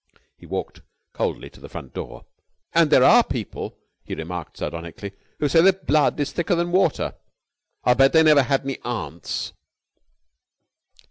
[0.35, 0.81] He walked
[1.13, 2.25] coldly to the front door.
[2.73, 7.13] "And there are people," he remarked sardonically, "who say that blood is thicker than water!
[7.83, 9.53] I'll bet they never had any aunts!"